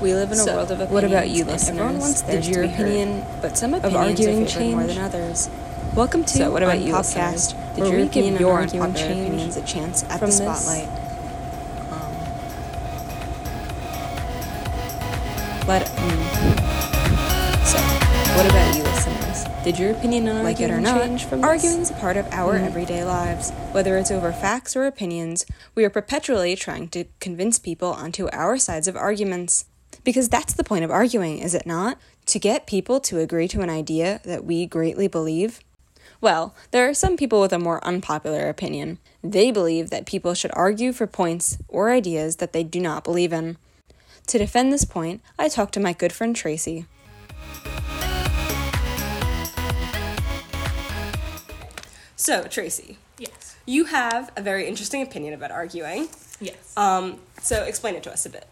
[0.00, 0.92] We live in a So, world of opinions.
[0.92, 1.68] what about you, listeners?
[1.70, 4.46] Everyone wants Did theirs to your be heard, opinion but some of opinions arguing are
[4.46, 4.94] favored more change?
[4.94, 5.50] than others.
[5.96, 7.54] Welcome to So, what about you, Podcast?
[7.74, 10.18] Did where your we opinion give on your arguing unpopular change opinions a chance at
[10.20, 10.88] from the spotlight.
[11.90, 12.14] Um,
[15.66, 16.22] let mm.
[17.66, 17.78] So,
[18.36, 19.64] what about you, listeners?
[19.64, 21.48] Did your opinion on like it or not, change from this?
[21.50, 22.66] arguing is a part of our Mhm.
[22.66, 23.50] everyday lives.
[23.72, 25.44] Whether it's over facts or opinions,
[25.74, 29.64] we are perpetually trying to convince people onto our sides of arguments.
[30.08, 31.98] Because that's the point of arguing, is it not?
[32.28, 35.60] To get people to agree to an idea that we greatly believe?
[36.22, 39.00] Well, there are some people with a more unpopular opinion.
[39.22, 43.34] They believe that people should argue for points or ideas that they do not believe
[43.34, 43.58] in.
[44.28, 46.86] To defend this point, I talked to my good friend Tracy.
[52.16, 53.56] So, Tracy, Yes.
[53.66, 56.08] you have a very interesting opinion about arguing.
[56.40, 56.72] Yes.
[56.78, 58.46] Um, so explain it to us a bit.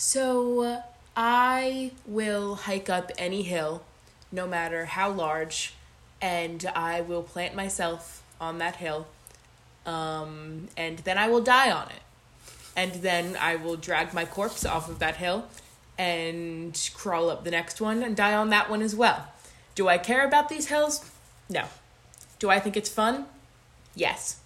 [0.00, 0.82] So uh,
[1.16, 3.82] I will hike up any hill,
[4.30, 5.74] no matter how large,
[6.20, 9.06] and I will plant myself on that hill,
[9.86, 12.02] um, and then I will die on it.
[12.76, 15.46] And then I will drag my corpse off of that hill
[15.98, 19.26] and crawl up the next one and die on that one as well.
[19.74, 21.04] Do I care about these hills?
[21.48, 21.64] No.
[22.38, 23.26] Do I think it's fun?
[23.94, 24.40] Yes.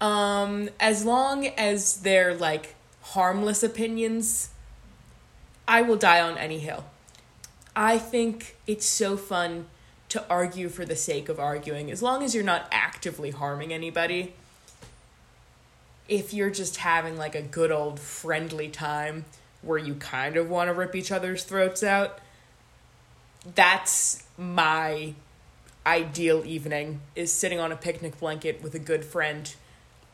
[0.00, 4.48] Um, as long as they're like harmless opinions,
[5.66, 6.84] I will die on any hill.
[7.74, 9.66] I think it's so fun
[10.10, 14.34] to argue for the sake of arguing, as long as you're not actively harming anybody.
[16.08, 19.24] If you're just having like a good old friendly time
[19.62, 22.18] where you kind of want to rip each other's throats out,
[23.54, 25.14] that's my
[25.86, 29.54] ideal evening is sitting on a picnic blanket with a good friend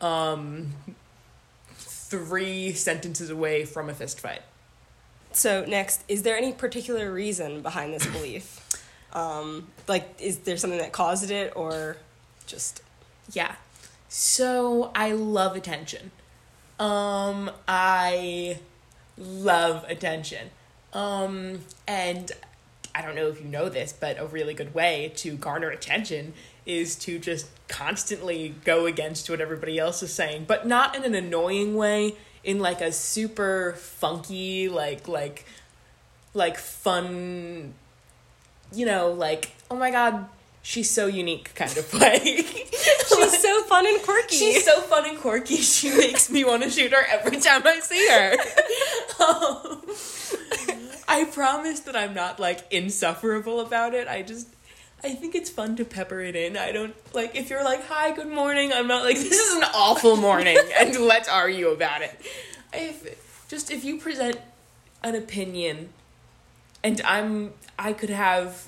[0.01, 0.73] um
[1.75, 4.41] three sentences away from a fist fight
[5.31, 8.65] So next, is there any particular reason behind this belief?
[9.11, 11.97] Um, like, is there something that caused it, or
[12.45, 12.83] just
[13.31, 13.55] yeah.
[14.07, 16.11] So i love attention.
[16.79, 18.59] Um i
[19.17, 20.49] love attention.
[20.93, 22.31] Um and
[22.95, 26.33] i don't know if you know this but a really good way to garner attention
[26.65, 31.13] is to just constantly go against what everybody else is saying but not in an
[31.13, 35.45] annoying way in like a super funky like like
[36.33, 37.73] like fun
[38.73, 40.27] you know like oh my god
[40.61, 42.45] she's so unique kind of way
[43.29, 44.35] she's so fun and quirky?
[44.35, 45.57] She's so fun and quirky.
[45.57, 48.35] She makes me want to shoot her every time I see her.
[49.19, 49.81] Um,
[51.09, 54.07] I promise that I'm not like insufferable about it.
[54.07, 54.47] I just
[55.03, 56.57] I think it's fun to pepper it in.
[56.57, 59.63] I don't like if you're like, "Hi, good morning." I'm not like, "This is an
[59.73, 62.19] awful morning," and let's argue about it.
[62.73, 64.39] If just if you present
[65.03, 65.89] an opinion,
[66.83, 68.67] and I'm I could have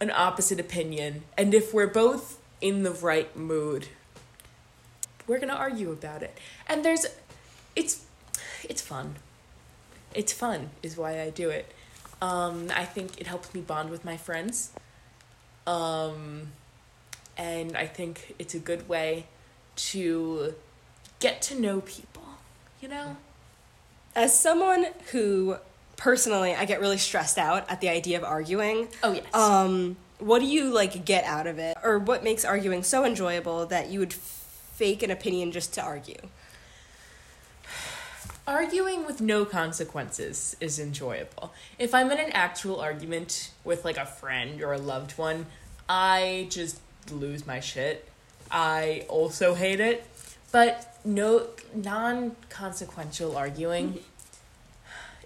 [0.00, 3.88] an opposite opinion, and if we're both in the right mood,
[5.26, 6.36] we're gonna argue about it.
[6.66, 7.06] And there's,
[7.76, 8.04] it's,
[8.68, 9.16] it's fun.
[10.14, 11.72] It's fun is why I do it.
[12.20, 14.72] Um, I think it helps me bond with my friends.
[15.66, 16.48] Um,
[17.36, 19.26] and I think it's a good way
[19.76, 20.54] to
[21.20, 22.22] get to know people.
[22.80, 23.16] You know.
[24.14, 25.56] As someone who
[25.96, 28.88] personally, I get really stressed out at the idea of arguing.
[29.02, 29.34] Oh yes.
[29.34, 33.66] Um, what do you like get out of it, or what makes arguing so enjoyable
[33.66, 36.16] that you would fake an opinion just to argue?
[38.52, 41.52] Arguing with no consequences is enjoyable.
[41.78, 45.46] If I'm in an actual argument with like a friend or a loved one,
[45.88, 46.78] I just
[47.10, 48.08] lose my shit.
[48.50, 50.06] I also hate it.
[50.52, 54.00] But no non-consequential arguing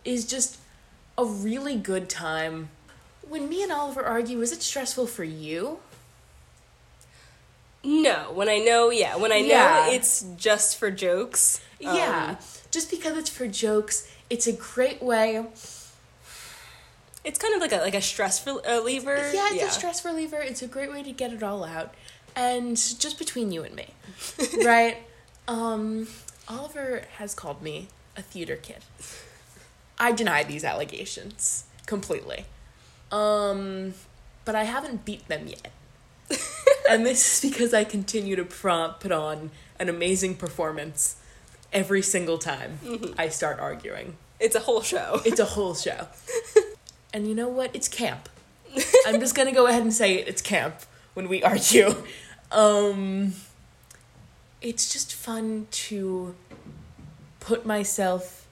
[0.05, 0.59] is just
[1.19, 2.69] a really good time.
[3.29, 5.81] When me and Oliver argue, is it stressful for you?
[7.83, 9.91] No, when I know, yeah, when I know Yeah.
[9.91, 11.61] it's just for jokes.
[11.85, 12.37] um, yeah.
[12.77, 15.47] Just because it's for jokes, it's a great way
[17.25, 19.17] it's kind of like a like a stress reliever.
[19.33, 20.37] Yeah, it's a stress reliever.
[20.37, 21.95] It's a great way to get it all out.
[22.37, 23.89] And just between you and me,
[24.65, 24.99] right?
[25.49, 26.07] Um,
[26.49, 28.85] Oliver has called me a theater kid.
[29.99, 32.45] I deny these allegations completely.
[33.11, 33.95] Um,
[34.45, 35.73] but I haven't beat them yet.
[36.91, 39.51] and this is because I continue to put on
[39.81, 41.17] an amazing performance
[41.73, 42.79] every single time
[43.19, 44.17] I start arguing.
[44.39, 45.21] It's a whole show.
[45.25, 46.09] It's a whole show.
[47.13, 47.75] and you know what?
[47.75, 48.29] It's camp.
[49.07, 50.29] I'm just gonna go ahead and say it.
[50.29, 50.77] It's camp
[51.15, 51.95] when we argue.
[52.53, 53.33] Um,
[54.61, 56.35] it's just fun to
[57.41, 58.47] put myself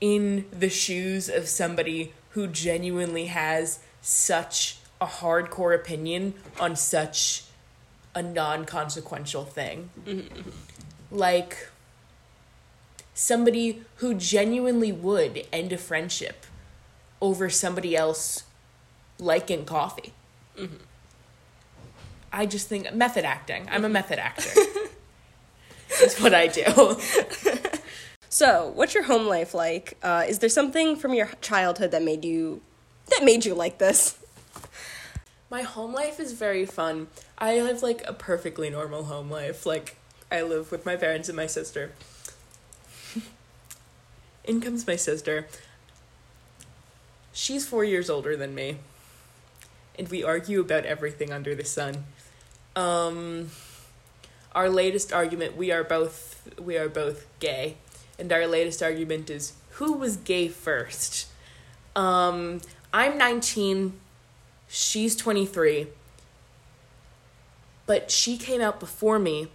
[0.00, 7.44] in the shoes of somebody who genuinely has such a hardcore opinion on such
[8.14, 9.90] a non consequential thing.
[11.10, 11.68] Like,
[13.18, 16.46] somebody who genuinely would end a friendship
[17.20, 18.44] over somebody else
[19.18, 20.12] liking coffee.
[22.32, 23.66] I just think method acting.
[23.70, 24.48] I'm a method actor.
[26.00, 26.64] That's what I do.
[28.30, 29.96] So, what's your home life like?
[30.02, 32.60] Uh, is there something from your childhood that made you
[33.08, 34.18] that made you like this?
[35.48, 37.08] My home life is very fun.
[37.38, 39.64] I live like a perfectly normal home life.
[39.64, 39.96] Like
[40.30, 41.92] I live with my parents and my sister.
[44.48, 45.46] In comes my sister.
[47.32, 48.78] She's 4 years older than me.
[49.98, 52.06] And we argue about everything under the sun.
[52.74, 53.50] Um
[54.54, 57.76] our latest argument, we are both we are both gay.
[58.18, 61.28] And our latest argument is who was gay first?
[61.94, 62.62] Um
[62.92, 64.00] I'm 19
[64.68, 65.88] she's 23
[67.86, 69.48] but she came out before me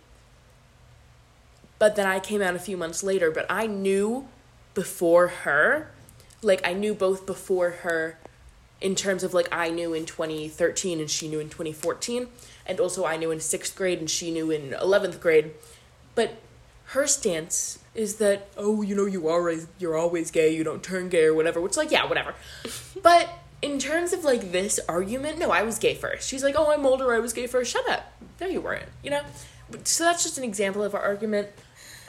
[1.78, 4.28] but then i came out a few months later but i knew
[4.74, 5.92] before her.
[6.42, 8.18] Like i knew both before her
[8.82, 12.28] in terms of like i knew in 2013 and she knew in 2014
[12.66, 15.52] and also i knew in sixth grade and she knew in 11th grade.
[16.16, 16.36] But
[16.88, 21.10] her stance is that oh you know you always you're always gay you don't turn
[21.10, 22.36] gay or whatever which like yeah whatever.
[23.02, 23.30] But
[23.62, 26.28] in terms of like this argument no i was gay first.
[26.28, 27.72] She's like oh i'm older i was gay first.
[27.72, 28.12] Shut up.
[28.42, 29.22] No you weren't you know?
[29.86, 31.48] So that's just an example of our argument.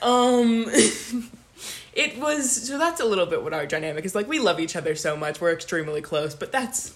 [0.01, 0.69] Um
[1.95, 4.75] it was so that's a little bit what our dynamic is like we love each
[4.75, 6.93] other so much we're extremely close but that's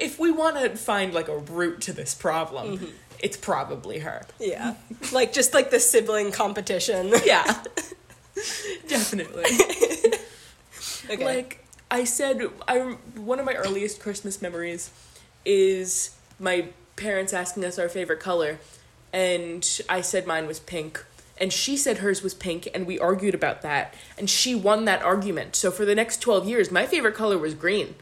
[0.00, 2.90] if we want to find like a root to this problem mm-hmm.
[3.20, 4.26] it's probably her.
[4.40, 4.74] Yeah,
[5.12, 7.12] like just like the sibling competition.
[7.24, 7.44] yeah.
[8.88, 9.44] Definitely.
[11.10, 11.24] Okay.
[11.24, 12.78] like I said, I
[13.16, 14.90] one of my earliest Christmas memories
[15.44, 18.58] is my parents asking us our favorite color,
[19.12, 21.04] and I said mine was pink,
[21.42, 25.02] and she said hers was pink, and we argued about that, and she won that
[25.02, 25.56] argument.
[25.56, 27.96] So for the next twelve years, my favorite color was green.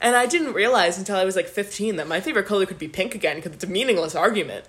[0.00, 2.88] And I didn't realize until I was like 15 that my favorite color could be
[2.88, 4.66] pink again because it's a meaningless argument.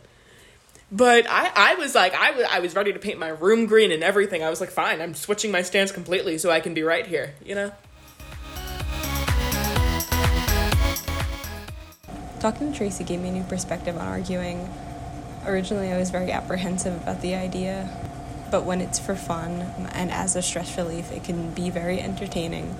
[0.91, 3.91] But I, I was like, I was, I was ready to paint my room green
[3.91, 4.43] and everything.
[4.43, 7.33] I was like, fine, I'm switching my stance completely so I can be right here,
[7.43, 7.71] you know?
[12.39, 14.69] Talking to Tracy gave me a new perspective on arguing.
[15.45, 17.89] Originally, I was very apprehensive about the idea,
[18.49, 19.61] but when it's for fun
[19.91, 22.75] and as a stress relief, it can be very entertaining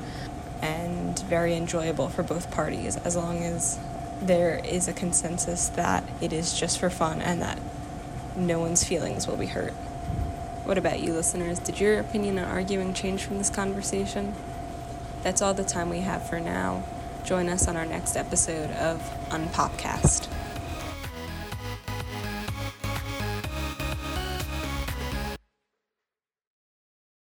[0.62, 3.78] and very enjoyable for both parties as long as
[4.22, 7.60] there is a consensus that it is just for fun and that
[8.36, 9.74] no one's feelings will be hurt.
[10.64, 11.60] What about you, listeners?
[11.60, 14.34] Did your opinion on arguing change from this conversation?
[15.22, 16.84] That's all the time we have for now.
[17.24, 20.35] Join us on our next episode of Unpopcast.